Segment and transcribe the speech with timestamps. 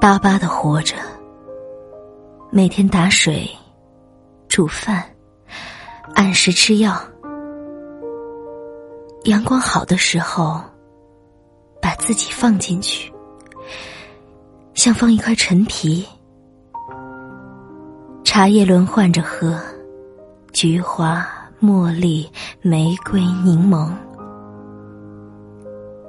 [0.00, 0.96] 巴巴的活着，
[2.50, 3.48] 每天打水、
[4.48, 5.04] 煮饭、
[6.14, 6.98] 按时吃药。
[9.24, 10.60] 阳光好的时候，
[11.82, 13.12] 把自己放进去，
[14.74, 16.06] 像放一块陈皮。
[18.24, 19.58] 茶叶轮换着喝，
[20.52, 21.26] 菊花、
[21.60, 22.30] 茉莉、
[22.62, 23.90] 玫瑰、柠檬，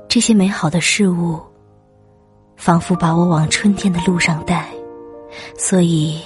[0.08, 1.40] 这些美好的事物，
[2.60, 4.68] 仿佛把我往春天的路上带，
[5.58, 6.22] 所以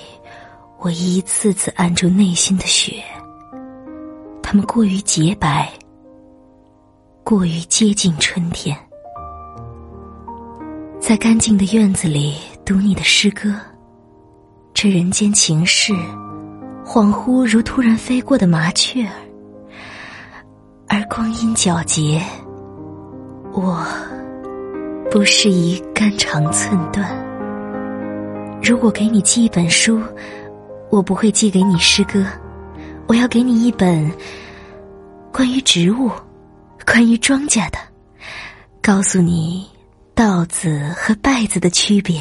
[0.79, 3.03] 我一次次按住内心的雪。
[4.41, 5.71] 它们过于洁白。
[7.23, 8.77] 过于接近春天，
[10.99, 13.55] 在干净的院子里读你的诗歌，
[14.73, 15.93] 这人间情事，
[16.85, 19.13] 恍惚如突然飞过的麻雀儿，
[20.89, 22.21] 而光阴皎洁，
[23.53, 23.81] 我
[25.13, 27.07] 不适宜肝肠寸断。
[28.63, 30.01] 如果给你寄一本书，
[30.89, 32.25] 我不会寄给你诗歌，
[33.07, 34.11] 我要给你一本
[35.31, 36.09] 关于植物。
[36.83, 37.77] 关于庄稼的，
[38.81, 39.69] 告诉你
[40.15, 42.19] 稻子和稗子的区别，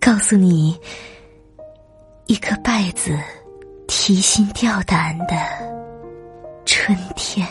[0.00, 0.74] 告诉你
[2.24, 3.14] 一颗稗子
[3.86, 5.34] 提心吊胆的
[6.64, 7.46] 春天。